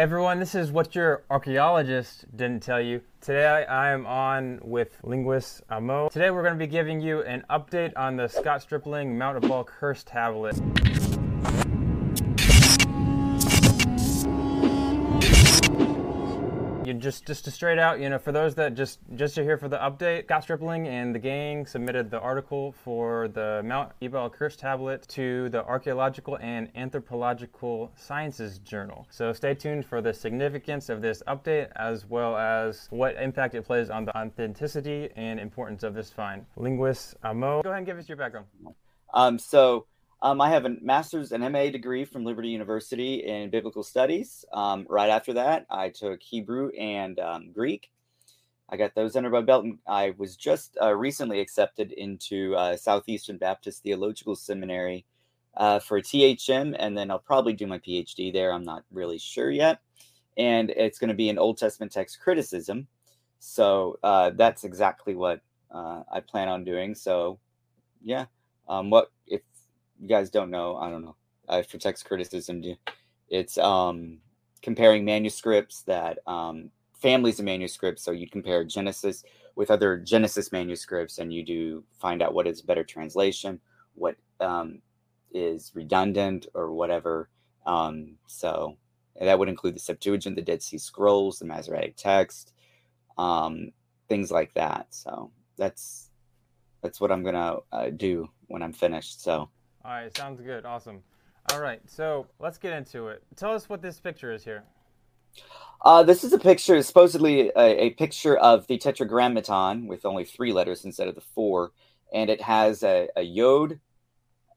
[0.00, 3.02] Everyone, this is what your archaeologist didn't tell you.
[3.20, 6.08] Today I am on with linguist Amo.
[6.08, 9.64] Today we're going to be giving you an update on the Scott Stripling Mount Ebal
[9.64, 10.58] Curse tablet.
[17.00, 19.68] Just just to straight out, you know, for those that just just are here for
[19.68, 24.54] the update, Scott Stripling and the gang submitted the article for the Mount Ebal Curse
[24.56, 29.06] tablet to the Archaeological and Anthropological Sciences Journal.
[29.10, 33.64] So stay tuned for the significance of this update as well as what impact it
[33.64, 36.44] plays on the authenticity and importance of this find.
[36.56, 38.46] Linguist Amo, go ahead and give us your background.
[39.14, 39.86] Um, so
[40.22, 44.44] um, I have a master's and MA degree from Liberty University in biblical studies.
[44.52, 47.90] Um, right after that, I took Hebrew and um, Greek.
[48.68, 52.76] I got those under my belt, and I was just uh, recently accepted into uh,
[52.76, 55.04] Southeastern Baptist Theological Seminary
[55.56, 58.52] uh, for THM, and then I'll probably do my PhD there.
[58.52, 59.80] I'm not really sure yet.
[60.36, 62.86] And it's going to be in Old Testament text criticism.
[63.40, 66.94] So uh, that's exactly what uh, I plan on doing.
[66.94, 67.38] So,
[68.02, 68.26] yeah.
[68.68, 69.10] Um, what
[70.00, 71.16] you guys don't know, I don't know.
[71.68, 72.62] For text criticism,
[73.28, 74.18] it's um,
[74.62, 78.02] comparing manuscripts that um, families of manuscripts.
[78.04, 79.24] So you compare Genesis
[79.56, 83.60] with other Genesis manuscripts, and you do find out what is better translation,
[83.94, 84.80] what um,
[85.32, 87.28] is redundant, or whatever.
[87.66, 88.76] Um, so
[89.20, 92.52] that would include the Septuagint, the Dead Sea Scrolls, the Masoretic text,
[93.18, 93.72] um,
[94.08, 94.86] things like that.
[94.90, 96.10] So that's
[96.80, 99.22] that's what I'm gonna uh, do when I'm finished.
[99.22, 99.50] So.
[99.84, 100.66] All right, sounds good.
[100.66, 101.02] Awesome.
[101.52, 103.22] All right, so let's get into it.
[103.36, 104.64] Tell us what this picture is here.
[105.82, 110.52] Uh, this is a picture, supposedly a, a, picture of the Tetragrammaton with only three
[110.52, 111.72] letters instead of the four,
[112.12, 113.80] and it has a, a yod,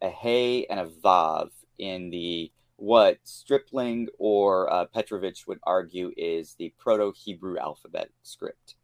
[0.01, 6.55] a hey, and a vav in the what Stripling or uh, Petrovich would argue is
[6.55, 8.75] the Proto-Hebrew alphabet script.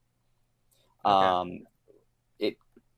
[1.04, 1.12] Okay.
[1.12, 1.60] Um,
[2.40, 2.56] it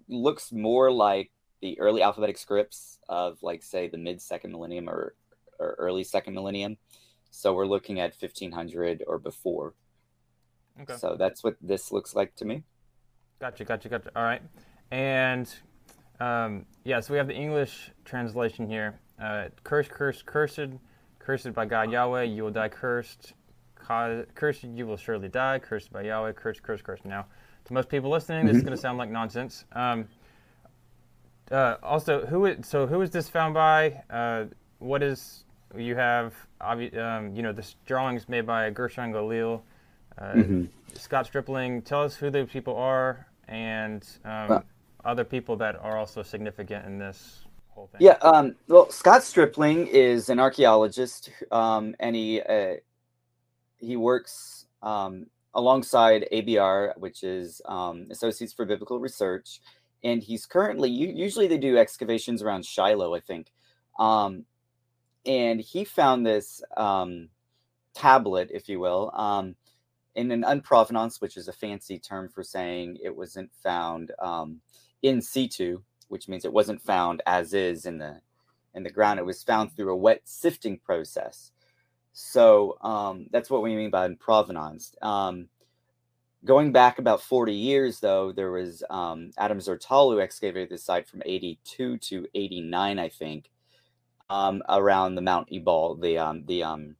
[0.08, 5.16] looks more like the early alphabetic scripts of like say the mid second millennium or,
[5.60, 6.78] or early second millennium.
[7.30, 9.74] So we're looking at 1500 or before.
[10.82, 10.96] Okay.
[10.98, 12.64] So that's what this looks like to me.
[13.40, 14.12] Gotcha, gotcha, gotcha.
[14.16, 14.42] All right.
[14.92, 15.54] And
[16.20, 19.00] um, yeah, so we have the English translation here.
[19.22, 20.60] Uh, cursed, cursed, cursed,
[21.20, 23.34] cursed by God Yahweh, you will die cursed.
[24.36, 25.60] Cursed, you will surely die.
[25.60, 27.06] Cursed by Yahweh, cursed, cursed, cursed.
[27.06, 27.26] Now,
[27.66, 28.58] to most people listening, this mm-hmm.
[28.58, 29.66] is going to sound like nonsense.
[29.74, 30.08] Um,
[31.52, 34.04] uh, also, who is so who is this found by?
[34.10, 34.46] Uh,
[34.80, 35.44] what is
[35.76, 36.34] you have?
[36.62, 36.82] Um,
[37.36, 39.62] you know, this drawings made by Gershon Galil,
[40.18, 40.66] uh, mm-hmm.
[40.96, 41.82] Scott Stripling.
[41.82, 44.64] Tell us who the people are and um,
[45.04, 48.02] other people that are also significant in this whole thing.
[48.02, 48.18] Yeah.
[48.22, 52.76] Um, well, Scott Stripling is an archaeologist, um, and he uh,
[53.78, 59.60] he works um, alongside ABR, which is um, Associates for Biblical Research
[60.04, 63.52] and he's currently usually they do excavations around Shiloh, I think.
[64.00, 64.46] Um,
[65.26, 67.30] and he found this um,
[67.94, 69.56] tablet, if you will, um,
[70.16, 74.60] in an unprovenance, which is a fancy term for saying it wasn't found um,
[75.04, 78.20] in situ, which means it wasn't found as is in the
[78.74, 79.20] in the ground.
[79.20, 81.52] It was found through a wet sifting process.
[82.14, 84.96] So um, that's what we mean by provenance.
[86.44, 91.08] Going back about 40 years, though, there was um, Adam Zertal who excavated this site
[91.08, 93.52] from 82 to 89, I think,
[94.28, 96.96] um, around the Mount Ebal, the um, the um,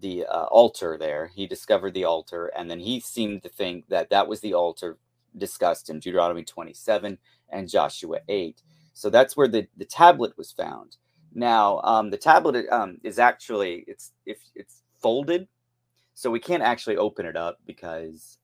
[0.00, 1.30] the uh, altar there.
[1.34, 4.98] He discovered the altar, and then he seemed to think that that was the altar
[5.36, 7.18] discussed in Deuteronomy 27
[7.50, 8.62] and Joshua 8.
[8.94, 10.96] So that's where the, the tablet was found.
[11.34, 15.48] Now, um, the tablet um, is actually it's if it's folded
[16.18, 18.38] so we can't actually open it up because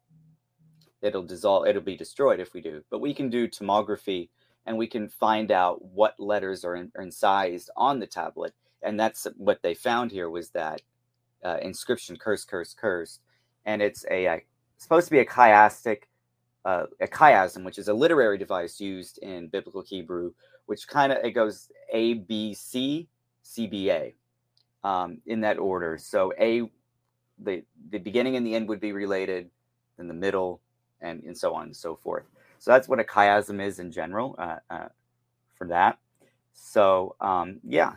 [1.02, 2.84] it'll dissolve, it'll be destroyed if we do.
[2.88, 4.28] But we can do tomography
[4.64, 8.54] and we can find out what letters are, in, are incised on the tablet.
[8.80, 10.82] And that's what they found here was that
[11.44, 13.22] uh, inscription curse, curse, cursed.
[13.66, 14.44] And it's a, a
[14.78, 16.02] supposed to be a chiastic,
[16.64, 20.32] uh, a chiasm, which is a literary device used in biblical Hebrew,
[20.66, 23.08] which kind of it goes A B C
[23.42, 24.14] C B A
[24.84, 25.98] um, in that order.
[25.98, 26.70] So A
[27.38, 29.50] the the beginning and the end would be related,
[29.96, 30.60] then the middle,
[31.00, 32.24] and and so on and so forth.
[32.58, 34.88] So that's what a chiasm is in general uh, uh,
[35.56, 35.98] for that.
[36.52, 37.94] So um, yeah,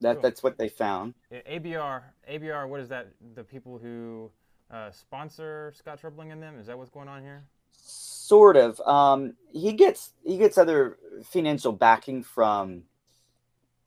[0.00, 0.22] that cool.
[0.22, 1.14] that's what they found.
[1.30, 2.68] Yeah, ABR ABR.
[2.68, 3.08] What is that?
[3.34, 4.30] The people who
[4.70, 6.58] uh, sponsor Scott Stripling and them.
[6.58, 7.44] Is that what's going on here?
[7.72, 8.80] Sort of.
[8.80, 12.82] Um, he gets he gets other financial backing from.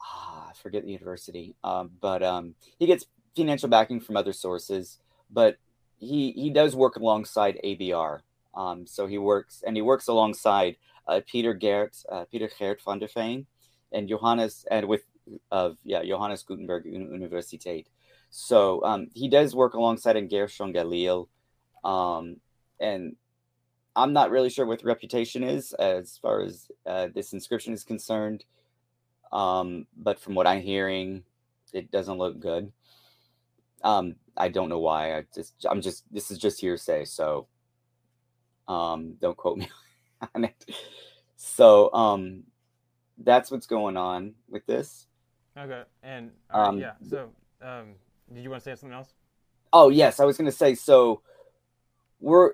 [0.01, 4.99] I forget the university, um, but um, he gets financial backing from other sources.
[5.29, 5.57] But
[5.97, 8.21] he he does work alongside ABR.
[8.53, 10.75] Um, so he works and he works alongside
[11.07, 13.45] uh, Peter Geert, uh, Peter Geert van der Veen,
[13.91, 15.03] and Johannes and with
[15.51, 17.85] of yeah Johannes Gutenberg Universiteit.
[18.29, 21.27] So um, he does work alongside in Gershon Galil,
[21.83, 22.37] um,
[22.79, 23.15] and
[23.95, 27.83] I'm not really sure what the reputation is as far as uh, this inscription is
[27.83, 28.45] concerned.
[29.31, 31.23] Um, but from what I'm hearing,
[31.73, 32.71] it doesn't look good.
[33.83, 35.17] Um, I don't know why.
[35.17, 37.05] I just, I'm just, this is just hearsay.
[37.05, 37.47] So,
[38.67, 39.69] um, don't quote me
[40.35, 40.65] on it.
[41.35, 42.43] So, um,
[43.17, 45.07] that's what's going on with this.
[45.57, 45.83] Okay.
[46.03, 46.93] And um, yeah.
[47.07, 47.29] So,
[47.61, 47.95] um,
[48.33, 49.13] did you want to say something else?
[49.73, 50.75] Oh yes, I was going to say.
[50.75, 51.21] So,
[52.19, 52.53] we're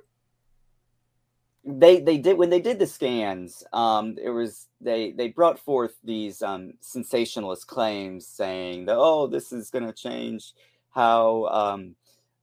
[1.68, 5.96] they they did when they did the scans um it was they they brought forth
[6.02, 10.54] these um sensationalist claims saying that oh this is going to change
[10.98, 11.96] how um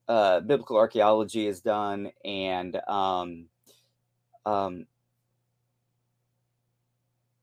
[0.09, 3.47] uh biblical archaeology is done and um
[4.47, 4.87] um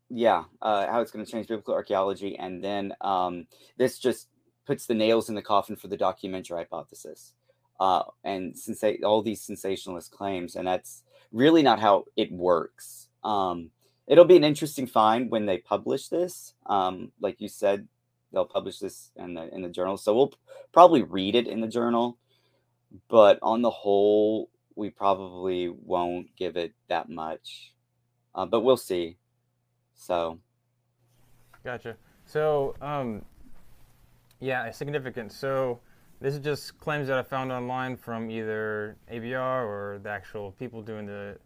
[0.09, 3.45] yeah uh how it's going to change biblical archaeology and then um
[3.77, 4.27] this just
[4.65, 7.33] puts the nails in the coffin for the documentary hypothesis
[7.79, 13.07] uh and they all these sensationalist claims and that's really not how it works.
[13.23, 13.71] Um,
[14.07, 16.53] it'll be an interesting find when they publish this.
[16.65, 17.87] Um, like you said,
[18.31, 20.33] they'll publish this in the in the journal, so we'll
[20.71, 22.17] probably read it in the journal.
[23.09, 27.73] But on the whole, we probably won't give it that much.
[28.33, 29.17] Uh, but we'll see.
[29.93, 30.39] So,
[31.63, 31.95] gotcha.
[32.25, 33.23] So, um,
[34.39, 35.31] yeah, significant.
[35.31, 35.79] So
[36.19, 40.81] this is just claims that I found online from either ABR or the actual people
[40.81, 41.37] doing the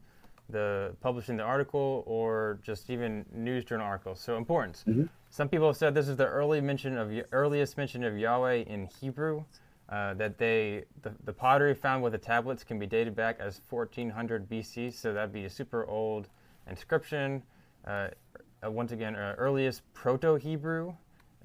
[0.50, 4.20] the publishing the article or just even news journal articles.
[4.20, 4.84] So importance.
[4.88, 5.06] Mm-hmm.
[5.36, 8.88] Some people have said this is the early mention of earliest mention of Yahweh in
[9.02, 9.44] Hebrew.
[9.90, 13.60] Uh, that they the, the pottery found with the tablets can be dated back as
[13.70, 16.30] 1400 BC, so that'd be a super old
[16.70, 17.44] inscription.
[17.86, 18.08] Uh,
[18.64, 20.94] once again, uh, earliest Proto-Hebrew.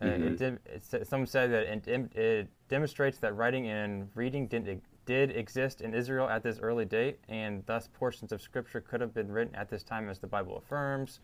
[0.00, 0.44] Mm-hmm.
[0.44, 0.60] It,
[0.92, 5.94] it, some said that it, it demonstrates that writing and reading did, did exist in
[5.94, 9.68] Israel at this early date, and thus portions of Scripture could have been written at
[9.68, 11.18] this time, as the Bible affirms.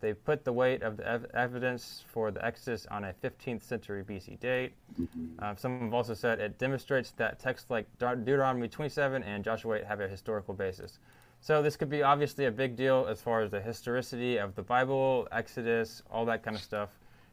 [0.00, 4.04] They put the weight of the ev- evidence for the Exodus on a 15th century
[4.04, 4.72] BC date.
[5.00, 5.26] Mm-hmm.
[5.42, 9.84] Uh, some have also said it demonstrates that texts like Deuteronomy 27 and Joshua 8
[9.84, 11.00] have a historical basis.
[11.40, 14.62] So this could be obviously a big deal as far as the historicity of the
[14.62, 16.90] Bible, Exodus, all that kind of stuff.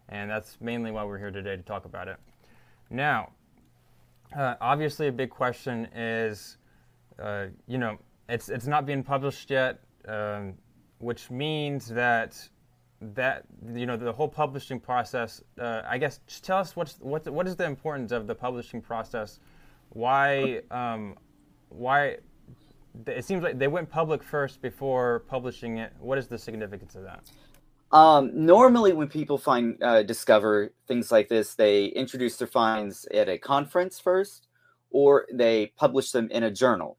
[0.10, 2.18] And that's mainly why we're here today to talk about it.
[2.90, 3.32] Now,
[4.38, 6.58] uh, obviously, a big question is,
[7.20, 7.98] uh, you know,
[8.30, 10.54] it's it's not being published yet, um,
[11.00, 12.48] which means that
[13.02, 13.44] that
[13.74, 15.44] you know the whole publishing process.
[15.60, 18.82] Uh, I guess just tell us what's what what is the importance of the publishing
[18.82, 19.40] process?
[19.90, 21.16] Why um,
[21.70, 22.18] why
[23.08, 25.94] it seems like they went public first before publishing it.
[26.00, 27.24] What is the significance of that?
[27.92, 33.30] Um, normally, when people find uh, discover things like this, they introduce their finds at
[33.30, 34.48] a conference first,
[34.90, 36.98] or they publish them in a journal.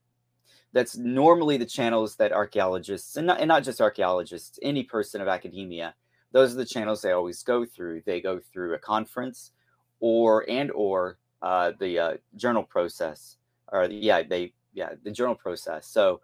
[0.72, 5.28] That's normally the channels that archaeologists, and not, and not just archaeologists, any person of
[5.28, 5.94] academia,
[6.32, 8.02] those are the channels they always go through.
[8.04, 9.52] They go through a conference,
[10.00, 13.36] or and or uh, the uh, journal process,
[13.72, 15.86] or yeah, they yeah the journal process.
[15.86, 16.20] So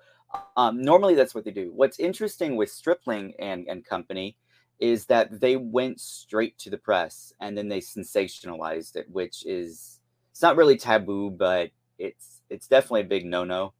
[0.56, 1.72] um, normally that's what they do.
[1.74, 4.36] What's interesting with Stripling and and company
[4.82, 10.00] is that they went straight to the press and then they sensationalized it, which is
[10.32, 13.74] it's not really taboo, but it's it's definitely a big no-no.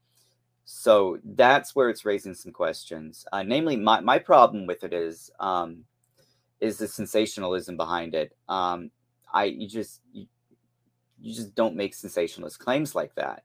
[0.65, 3.27] So that's where it's raising some questions.
[3.33, 5.85] Uh, namely, my, my problem with it is um,
[6.61, 8.37] is the sensationalism behind it.
[8.49, 8.91] Um,
[9.33, 10.27] I you just you,
[11.21, 13.43] you just don't make sensationalist claims like that.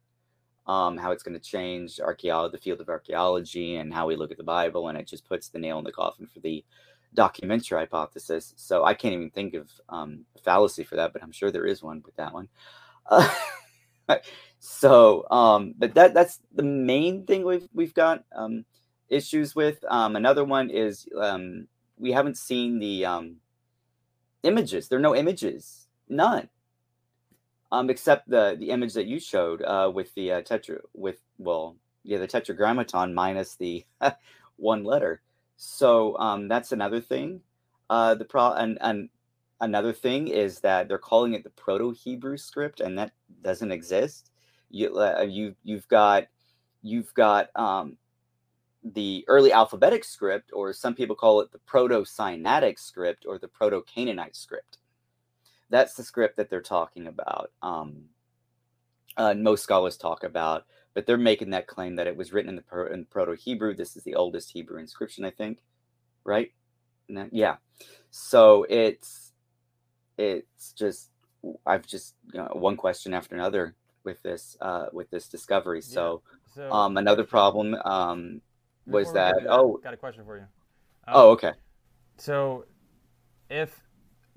[0.68, 4.32] Um, how it's going to change archaeology, the field of archaeology, and how we look
[4.32, 6.64] at the Bible, and it just puts the nail in the coffin for the
[7.14, 8.54] documentary hypothesis.
[8.58, 11.82] So I can't even think of um, fallacy for that, but I'm sure there is
[11.82, 12.50] one with that one.
[13.06, 13.34] Uh,
[14.60, 18.66] so, um, but that that's the main thing we've we've got um,
[19.10, 19.84] issues with.
[19.90, 23.38] Um, another one is um, we haven't seen the um,
[24.44, 24.88] images.
[24.88, 26.50] There are no images, none,
[27.72, 31.76] um, except the the image that you showed uh, with the uh, tetra with well,
[32.04, 33.86] yeah, the tetragrammaton minus the
[34.58, 35.22] one letter.
[35.58, 37.42] So um, that's another thing.
[37.90, 39.10] Uh, the pro and, and
[39.62, 43.12] another thing is that they're calling it the Proto Hebrew script, and that
[43.44, 44.32] doesn't exist.
[44.70, 46.28] You uh, you you've got
[46.82, 47.98] you've got um,
[48.84, 53.48] the early alphabetic script, or some people call it the Proto Sinaitic script or the
[53.48, 54.80] Proto Canaanite script.
[55.70, 57.52] That's the script that they're talking about.
[57.62, 58.06] Um,
[59.18, 62.56] uh, most scholars talk about, but they're making that claim that it was written in
[62.56, 63.76] the pro- in Proto Hebrew.
[63.76, 65.60] This is the oldest Hebrew inscription, I think,
[66.24, 66.52] right?
[67.32, 67.58] Yeah.
[68.12, 69.27] So it's
[70.18, 71.10] it's just
[71.66, 75.82] I've just you know, one question after another with this uh, with this discovery.
[75.82, 76.22] So,
[76.56, 76.70] yeah.
[76.70, 78.42] so um, another problem um,
[78.86, 80.44] was that oh, got a question for you.
[81.08, 81.52] Um, oh, okay.
[82.18, 82.66] So,
[83.50, 83.84] if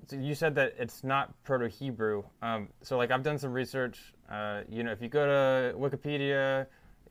[0.07, 4.13] so you said that it's not Proto-Hebrew, um, so like I've done some research.
[4.29, 6.67] Uh, you know, if you go to Wikipedia,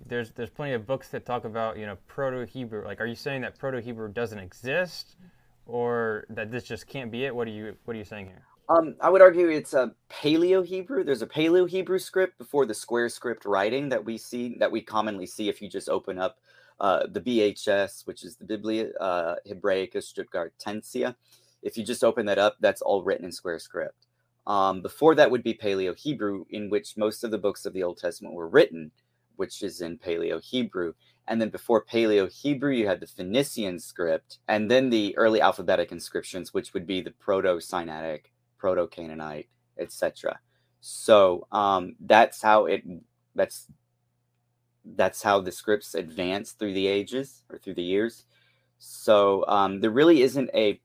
[0.07, 2.85] there's there's plenty of books that talk about you know Proto-Hebrew.
[2.85, 5.17] Like, are you saying that Proto-Hebrew doesn't exist,
[5.67, 7.35] or that this just can't be it?
[7.35, 8.43] What are you What are you saying here?
[8.71, 11.05] Um, I would argue it's a Paleo Hebrew.
[11.05, 14.83] There's a Paleo Hebrew script before the square script writing that we see that we
[14.83, 16.39] commonly see if you just open up
[16.81, 21.17] uh, the BHS, which is the Biblia uh, Hebraica Stuttgartensia.
[21.63, 24.09] If you just open that up, that's all written in square script.
[24.49, 27.85] Um, before that would be Paleo Hebrew, in which most of the books of the
[27.85, 28.93] Old Testament were written,
[29.37, 30.95] which is in Paleo Hebrew.
[31.29, 35.93] And then before Paleo Hebrew, you had the Phoenician script, and then the early alphabetic
[35.93, 39.49] inscriptions, which would be the Proto Sinaitic, Proto Canaanite,
[39.81, 40.41] etc.
[40.83, 42.85] So um, that's how it.
[43.37, 43.69] That's
[44.85, 48.25] that's how the scripts advance through the ages or through the years.
[48.79, 50.81] So um, there really isn't a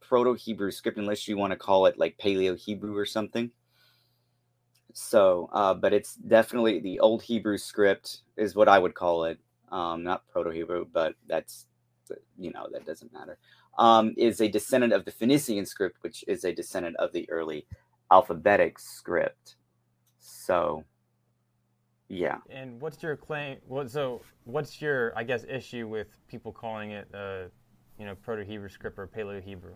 [0.00, 3.50] Proto Hebrew script unless you want to call it like Paleo Hebrew or something.
[4.94, 9.38] So, uh, but it's definitely the Old Hebrew script is what I would call it.
[9.70, 11.66] Um, not Proto Hebrew, but that's
[12.38, 13.38] you know that doesn't matter.
[13.78, 17.66] Um, is a descendant of the Phoenician script, which is a descendant of the early
[18.10, 19.56] alphabetic script.
[20.18, 20.84] So,
[22.08, 22.38] yeah.
[22.50, 23.58] And what's your claim?
[23.66, 24.20] What so?
[24.44, 27.44] What's your I guess issue with people calling it, uh,
[27.98, 29.74] you know, Proto Hebrew script or Paleo Hebrew?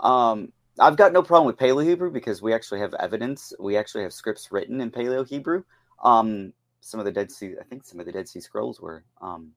[0.00, 3.52] Um, I've got no problem with Paleo Hebrew because we actually have evidence.
[3.58, 5.64] We actually have scripts written in Paleo Hebrew.
[6.02, 9.04] Um, some of the Dead Sea, I think some of the Dead Sea Scrolls were.
[9.22, 9.52] Um,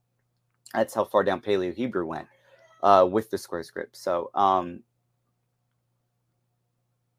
[0.74, 2.28] that's how far down Paleo Hebrew went
[2.84, 3.98] uh, with the square script.
[3.98, 4.82] So, um,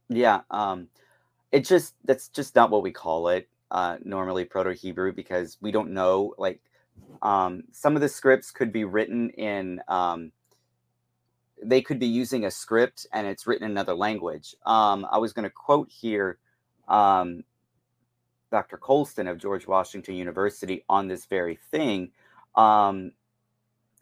[0.09, 0.89] yeah, um,
[1.53, 5.71] it just that's just not what we call it uh, normally Proto Hebrew because we
[5.71, 6.35] don't know.
[6.39, 6.61] Like,
[7.23, 10.33] um, some of the scripts could be written in um,
[11.63, 14.55] they could be using a script and it's written in another language.
[14.65, 16.39] Um, I was going to quote here
[16.89, 17.43] um,
[18.51, 18.79] Dr.
[18.79, 22.11] Rollston of George Washington University on this very thing.
[22.55, 23.13] Um,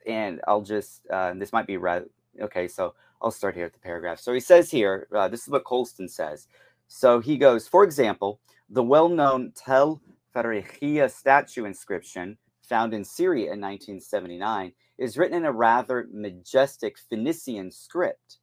[0.06, 2.04] and I'll just, uh, this might be right.
[2.40, 4.20] Okay, so I'll start here at the paragraph.
[4.20, 6.48] So he says here, uh, this is what Rollston says.
[6.88, 10.00] So he goes, for example, the well known Tel
[10.34, 17.70] Fekheriye statue inscription found in Syria in 1979 is written in a rather majestic Phoenician
[17.70, 18.38] script,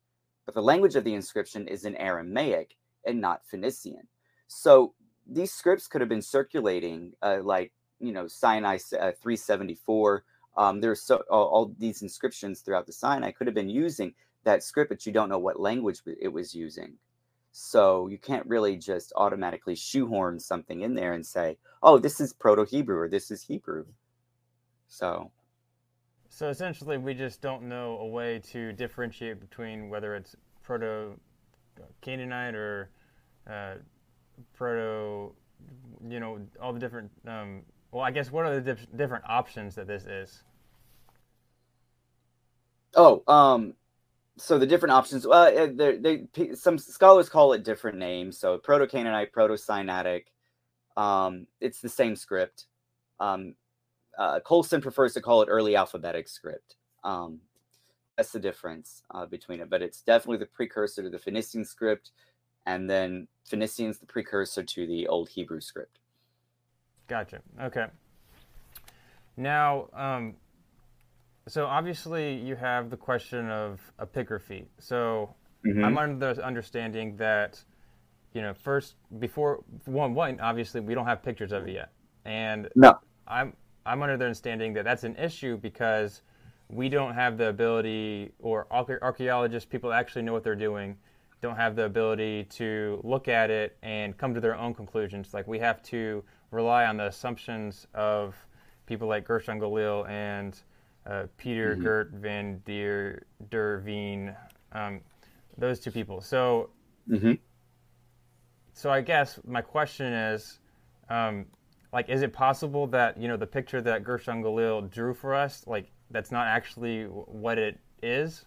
[0.45, 4.07] but the language of the inscription is in Aramaic and not Phoenician.
[4.47, 4.93] So
[5.27, 10.23] these scripts could have been circulating, uh, like you know Sinai uh, 374.
[10.55, 13.23] Um, there's so all, all, these inscriptions throughout the sign.
[13.23, 16.53] I could have been using that script, but you don't know what language it was
[16.53, 16.93] using.
[17.51, 22.33] So you can't really just automatically shoehorn something in there and say, "Oh, this is
[22.33, 23.85] Proto Hebrew" or "This is Hebrew."
[24.87, 25.31] So
[26.33, 31.19] so essentially, we just don't know a way to differentiate between whether it's proto
[32.01, 32.89] Canaanite or
[33.47, 33.75] uh,
[34.55, 35.35] proto,
[36.09, 37.11] you know, all the different.
[37.27, 37.61] Um,
[37.93, 40.43] well, I guess what are the dif- different options that this is?
[42.95, 43.75] Oh, um,
[44.37, 45.27] so the different options.
[45.27, 48.39] Well, uh, they, they some scholars call it different names.
[48.39, 50.23] So proto Canaanite, proto Sinaitic.
[50.97, 52.65] Um, it's the same script.
[53.19, 53.55] Um,
[54.17, 56.75] uh, Rollston prefers to call it early alphabetic script.
[57.03, 57.41] Um,
[58.17, 62.11] that's the difference uh, between it, but it's definitely the precursor to the Phoenician script,
[62.65, 65.99] and then Phoenician's the precursor to the Old Hebrew script.
[67.13, 67.41] Gotcha.
[67.61, 67.85] Okay.
[69.37, 70.33] Now, um,
[71.47, 74.65] so obviously you have the question of epigraphy.
[74.79, 75.85] So mm-hmm.
[75.85, 77.63] I'm under the understanding that,
[78.33, 81.91] you know, first before one one obviously we don't have pictures of it yet,
[82.25, 83.53] and no, I'm
[83.85, 86.23] I'm under the understanding that that's an issue because
[86.67, 90.97] we don't have the ability, or archaeologists, people that actually know what they're doing,
[91.41, 95.31] don't have the ability to look at it and come to their own conclusions.
[95.31, 98.35] Like we have to rely on the assumptions of
[98.85, 100.59] people like Gershon Galil and
[101.05, 101.83] uh, Peter mm-hmm.
[101.83, 104.35] Gert van der, der Veen,
[104.71, 105.01] um,
[105.57, 106.21] those two people.
[106.21, 106.69] So,
[107.09, 107.33] mm-hmm.
[108.73, 110.59] so I guess my question is,
[111.09, 111.45] um,
[111.93, 115.63] like is it possible that you know the picture that Gershon Galil drew for us
[115.67, 118.45] like that's not actually what it is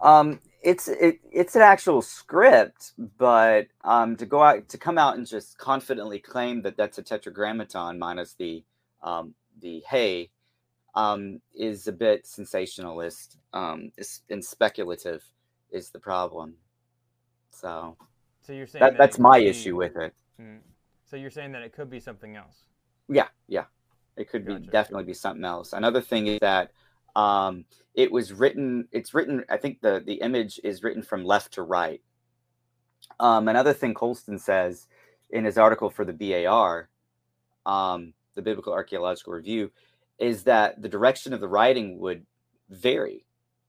[0.00, 5.16] um it's it, it's an actual script, but um, to go out to come out
[5.16, 8.64] and just confidently claim that that's a tetragrammaton minus the
[9.02, 10.30] um, the hey
[10.94, 13.92] um, is a bit sensationalist um,
[14.30, 15.22] and speculative
[15.70, 16.54] is the problem.
[17.50, 17.96] So,
[18.40, 20.14] so you're saying that, that that's my be- issue with it.
[20.40, 20.60] Mm.
[21.04, 22.64] So you're saying that it could be something else.
[23.08, 23.64] Yeah, yeah,
[24.16, 25.74] it could be definitely be something else.
[25.74, 26.70] Another thing is that
[27.16, 28.88] um, it was written.
[28.92, 29.44] It's written.
[29.48, 32.00] I think the the image is written from left to right.
[33.20, 34.86] Um, another thing Rollston says
[35.30, 36.88] in his article for the BAR,
[37.66, 39.70] um, the Biblical Archaeological Review,
[40.18, 42.24] is that the direction of the writing would
[42.70, 43.26] vary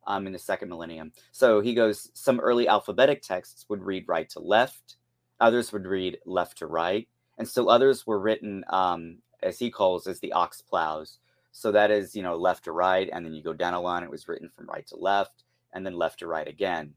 [0.08, 1.12] um, in the second millennium.
[1.32, 4.98] So he goes, some early alphabetic texts would read right to left,
[5.40, 10.08] others would read left to right, and still others were written, um, as he calls,
[10.08, 11.20] as the ox plows.
[11.58, 14.04] So that is, you know, left to right, and then you go down a line,
[14.04, 16.94] it was written from right to left, and then left to right again.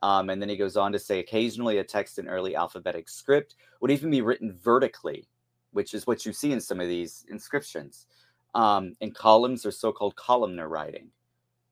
[0.00, 3.56] Um, and then he goes on to say occasionally a text in early alphabetic script
[3.80, 5.26] would even be written vertically,
[5.72, 8.06] which is what you see in some of these inscriptions.
[8.54, 11.08] Um, in columns or so called columnar writing.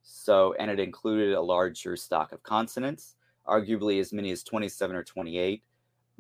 [0.02, 3.14] So, and it included a larger stock of consonants,
[3.46, 5.62] arguably as many as 27 or 28,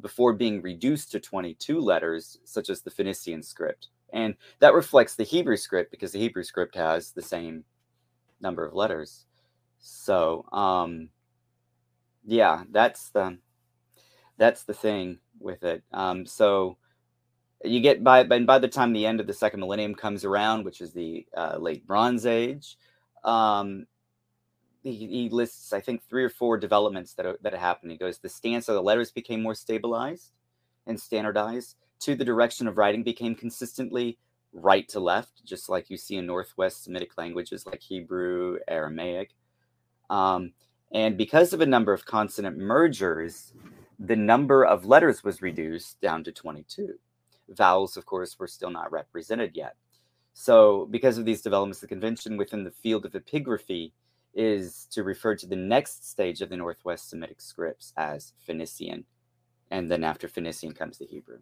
[0.00, 3.88] before being reduced to 22 letters, such as the Phoenician script.
[4.12, 7.64] And that reflects the Hebrew script because the Hebrew script has the same
[8.40, 9.26] number of letters.
[9.80, 11.10] So, um,
[12.24, 13.38] yeah, that's the
[14.38, 15.82] that's the thing with it.
[15.92, 16.78] Um, so
[17.64, 20.64] you get by and by the time the end of the second millennium comes around,
[20.64, 22.78] which is the uh, late Bronze Age,
[23.24, 23.86] um,
[24.82, 27.92] he, he lists I think three or four developments that are- that happened.
[27.92, 30.32] He goes, the stance of the letters became more stabilized
[30.86, 31.76] and standardized.
[31.98, 34.18] Two, the direction of writing became consistently
[34.52, 39.34] right to left, just like you see in Northwest Semitic languages like Hebrew, Aramaic.
[40.10, 40.52] Um,
[40.92, 43.52] and because of a number of consonant mergers,
[43.98, 46.94] the number of letters was reduced down to 22.
[47.50, 49.76] Vowels, of course, were still not represented yet.
[50.34, 53.92] So, because of these developments, the convention within the field of epigraphy
[54.34, 59.04] is to refer to the next stage of the Northwest Semitic scripts as Phoenician.
[59.70, 61.38] And then after Phoenician comes the Hebrew.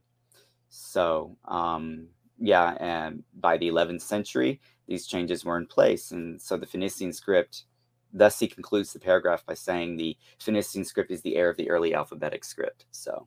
[0.68, 6.10] So, um, yeah, and by the 11th century, these changes were in place.
[6.10, 7.64] And so the Phoenician script,
[8.12, 11.70] thus he concludes the paragraph by saying the Phoenician script is the heir of the
[11.70, 12.86] early alphabetic script.
[12.90, 13.26] So,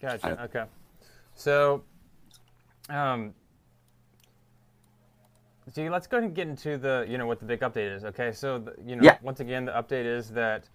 [0.00, 0.42] Gotcha.
[0.44, 0.64] Okay.
[1.36, 1.84] So,
[2.90, 3.34] um,
[5.72, 8.04] see, let's go ahead and get into the, you know, what the big update is.
[8.04, 8.32] Okay.
[8.32, 9.18] So, the, you know, Yeah.
[9.22, 10.68] once again, the update is that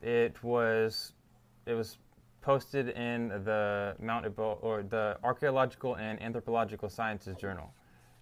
[0.00, 1.12] it was,
[1.66, 1.98] it was
[2.40, 7.72] posted in the Mount Ebo- or the Archaeological and Anthropological Sciences Journal.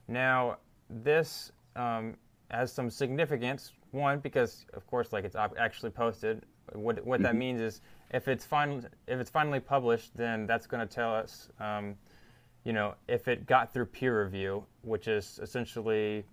[0.08, 2.16] Now, this um,
[2.50, 3.72] has some significance.
[3.90, 6.44] One, because of course, like it's op- actually posted.
[6.72, 7.38] What what that Mhm.
[7.38, 11.48] means is if it's final, if it's finally published, then that's going to tell us,
[11.60, 11.96] um,
[12.64, 16.24] you know, if it got through peer review, which is essentially,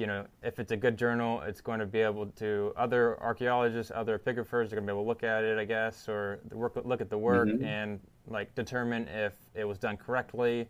[0.00, 3.92] you know, if it's a good journal, it's going to be able to other archaeologists,
[3.94, 6.80] other epigraphers are going to be able to look at it, I guess, or work,
[6.86, 7.62] look at the work Mhm.
[7.62, 10.66] and like determine if it was done correctly,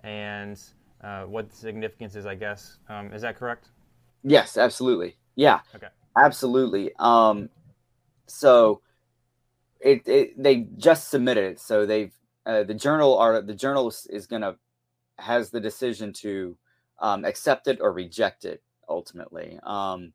[0.00, 0.60] and
[1.04, 2.78] uh, what the significance is, I guess.
[2.88, 3.70] Um, is that correct?
[4.24, 5.16] yes, absolutely.
[5.36, 5.60] Yeah.
[5.76, 5.88] Okay.
[6.16, 6.92] Absolutely.
[6.98, 7.50] Um,
[8.26, 8.82] so
[9.80, 11.60] it, it they just submitted it.
[11.60, 12.12] So they've
[12.46, 14.56] uh, the journal are the journal is- is gonna
[15.18, 16.56] has the decision to
[16.98, 20.12] um, accept it or reject it ultimately um,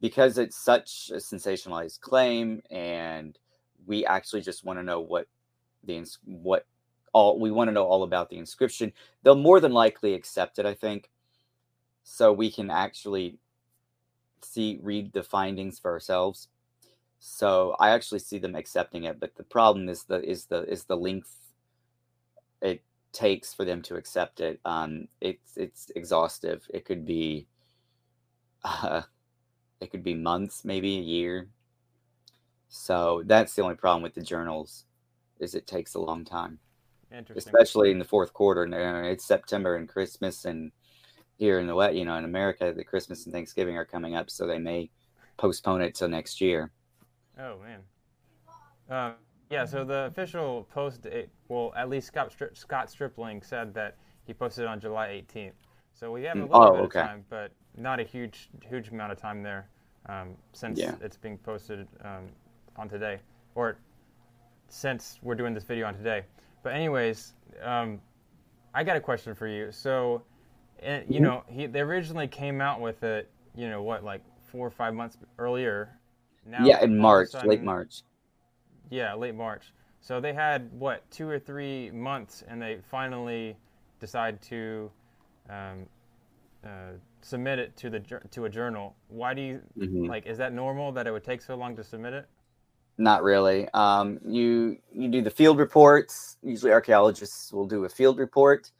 [0.00, 3.38] because it's such a sensationalized claim and
[3.86, 5.26] we actually just want to know what
[5.84, 6.66] the what
[7.12, 10.66] all we want to know all about the inscription they'll more than likely accept it
[10.66, 11.10] i think.
[12.08, 13.38] So we can actually
[14.42, 16.48] see read the findings for ourselves.
[17.18, 20.84] So i actually see them accepting it but the problem is the is the is
[20.84, 21.34] the length
[22.62, 24.60] it takes for them to accept it.
[24.64, 26.66] Um it's it's exhaustive.
[26.72, 27.46] It could be
[28.82, 29.02] uh,
[29.80, 31.48] it could be months maybe a year
[32.68, 34.84] so that's the only problem with the journals
[35.38, 36.58] is it takes a long time
[37.34, 38.64] especially in the fourth quarter.
[38.64, 40.72] And uh, it's September and Christmas, and
[41.36, 44.30] here in the wet, you know, in America, the Christmas and Thanksgiving are coming up,
[44.30, 44.90] so they may
[45.36, 46.70] postpone it till next year.
[47.38, 47.80] Oh man.
[48.88, 49.14] Um,
[49.50, 49.64] yeah.
[49.64, 54.32] So the official post date, well, at least Scott Stri- Scott Stripling said that he
[54.32, 55.52] posted on July 18th.
[55.98, 56.84] So we have a Mm, little oh, bit okay.
[56.84, 59.68] of time, but not a huge huge amount of time there,
[60.08, 60.96] um, since Yeah.
[61.00, 62.28] it's being posted um,
[62.76, 63.20] on today,
[63.54, 63.78] or
[64.68, 66.24] since we're doing this video on today.
[66.62, 68.00] But anyways, um,
[68.74, 69.72] I got a question for you.
[69.72, 70.22] So,
[70.80, 71.22] and, you Mhm.
[71.22, 74.94] know, he they originally came out with it, you know, what like four or five
[74.94, 75.98] months earlier
[76.46, 78.02] Now, yeah, in all of a March, late March.
[78.90, 79.72] Yeah, late March.
[80.00, 83.56] So they had what two or three months, and they finally
[84.00, 84.90] decide to
[85.48, 85.86] um,
[86.64, 88.96] uh, submit it to the to a journal.
[89.08, 90.08] Why do you Mhm.
[90.08, 90.26] like?
[90.26, 92.28] Is that normal that it would take so long to submit it?
[92.98, 93.68] Not really.
[93.74, 96.38] Um, you you do the field reports.
[96.42, 98.72] Usually, archaeologists will do a field report,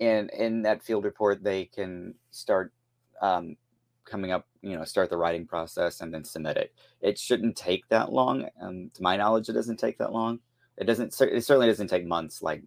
[0.00, 2.72] and in that field report, they can start
[3.20, 3.56] um,
[4.04, 4.46] coming up.
[4.62, 6.72] You know, start the writing process and then submit it.
[7.02, 8.48] It shouldn't take that long.
[8.60, 10.40] Um, to my knowledge, it doesn't take that long.
[10.78, 11.08] It doesn't.
[11.20, 12.62] It certainly doesn't take months, like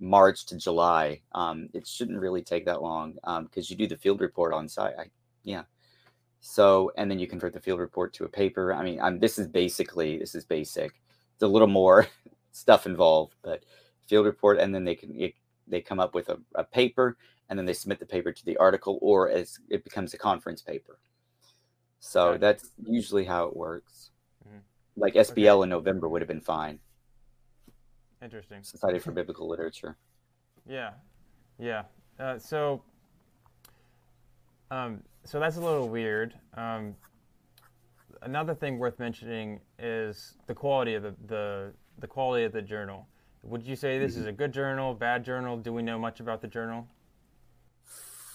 [0.00, 1.20] March to July.
[1.32, 4.94] Um, it shouldn't really take that long because you do the field report on site.
[4.98, 5.04] I,
[5.44, 5.62] yeah.
[6.40, 8.72] So, and then you convert the field report to a paper.
[8.72, 11.00] I mean, I'm, this is basically this is basic.
[11.34, 12.06] It's a little more
[12.52, 13.64] stuff involved, but
[14.06, 15.34] field report, and then they can it,
[15.68, 18.56] they come up with a, a paper, and then they submit the paper to the
[18.56, 20.98] article, or as it becomes a conference paper.
[22.00, 22.38] So Gotcha.
[22.38, 24.10] that's usually how it works.
[24.48, 24.60] Mhm.
[24.96, 26.80] Like SBL in November would have been fine.
[28.22, 28.62] Interesting.
[28.62, 29.96] Society for Biblical Literature.
[30.66, 30.90] Yeah,
[31.58, 31.84] yeah.
[32.18, 32.82] Uh, so,
[34.70, 36.34] um, so that's a little weird.
[36.54, 36.94] Um,
[38.22, 43.06] another thing worth mentioning is the quality of the, the the quality of the journal.
[43.42, 45.56] Would you say this is a good journal, bad journal?
[45.56, 46.86] Do we know much about the journal?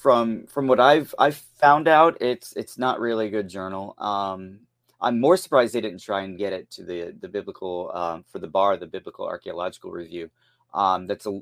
[0.06, 3.96] from from what I've I've found out, it's it's not really a good journal.
[3.98, 4.60] Um,
[5.06, 8.40] I'm more surprised they didn't try and get it to the the biblical um, for
[8.40, 10.30] the bar, the biblical archaeological review.
[10.74, 11.42] Um, that's a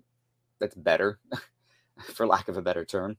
[0.59, 1.19] that's better,
[2.13, 3.17] for lack of a better term.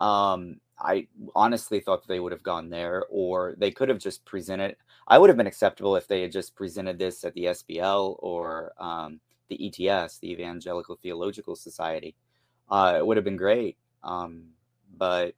[0.00, 4.76] Um, I honestly thought they would have gone there, or they could have just presented.
[5.08, 8.72] I would have been acceptable if they had just presented this at the SBL or
[8.78, 12.14] um, the ETS, the Evangelical Theological Society.
[12.70, 14.44] Uh, it would have been great um,
[14.96, 15.34] but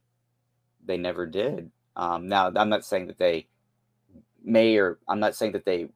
[0.85, 1.71] they never did.
[1.95, 3.47] Um, now, I'm not saying that they
[4.43, 5.89] may or I'm not saying that they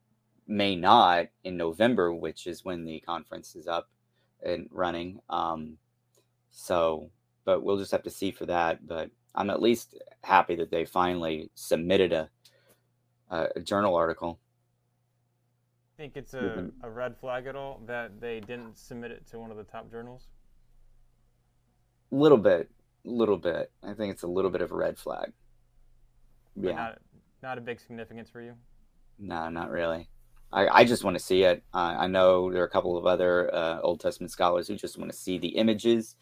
[0.47, 3.89] may not in November, which is when the conference is up
[4.43, 5.19] and running.
[5.29, 5.77] Um,
[6.51, 7.09] so,
[7.45, 8.87] but we'll just have to see for that.
[8.87, 12.29] But I'm at least happy that they finally submitted a,
[13.29, 14.39] a, a journal article.
[15.97, 19.49] Think it's a, a red flag at all that they didn't submit it to one
[19.49, 20.27] of the top journals?
[22.11, 22.69] A little bit,
[23.05, 23.71] A little bit.
[23.81, 25.31] I think it's a little bit of a red flag.
[26.55, 26.75] But Yeah.
[26.75, 26.97] Not,
[27.45, 28.53] not a big significance for you.
[29.19, 30.09] No, not really.
[30.51, 31.63] I, I just want to see it.
[31.73, 34.97] Uh, I know there are a couple of other uh, Old Testament scholars who just
[34.97, 36.15] want to see the images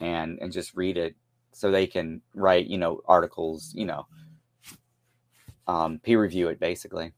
[0.00, 1.16] and and just read it
[1.52, 4.06] so they can write, you know, articles, you know,
[5.66, 7.12] um, peer review it basically.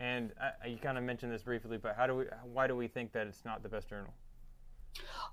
[0.00, 2.24] And I, you kind of mentioned this briefly, but how do we?
[2.52, 4.12] Why do we think that it's not the best journal?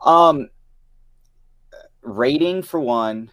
[0.02, 0.50] Um,
[2.04, 3.32] rating for one,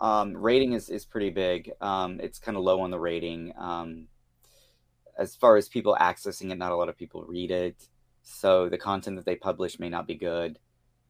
[0.00, 1.72] um, rating is is pretty big.
[1.80, 3.52] Um, it's kind of low on the rating.
[3.58, 4.08] Um,
[5.18, 7.88] as far as people accessing it, not a lot of people read it,
[8.22, 10.58] so the content that they publish may not be good.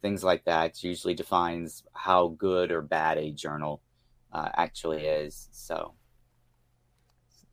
[0.03, 3.83] Things like that usually defines how good or bad a journal
[4.33, 5.49] uh, actually is.
[5.53, 5.95] So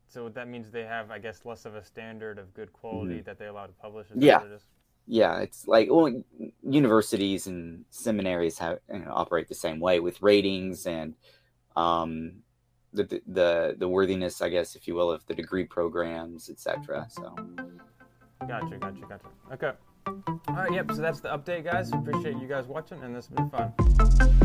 [0.08, 3.38] So that means they have, I guess, less of a standard of good quality that
[3.38, 4.12] they allow to publish.
[4.12, 4.39] Is Yeah.
[4.39, 4.62] is?
[5.08, 6.12] Yeah, it's like well,
[6.63, 11.15] universities and seminaries have you know, operate the same way with ratings and
[11.76, 12.38] um,
[12.94, 17.08] the the the worthiness, I guess, if you will, of the degree programs, etc.
[17.10, 17.36] So
[18.48, 19.28] Gotcha, gotcha, gotcha.
[19.54, 19.72] Okay.
[20.08, 20.91] All right, yep.
[20.91, 21.91] So that's the update, guys.
[21.91, 24.41] Appreciate you guys watching, and this has been fun.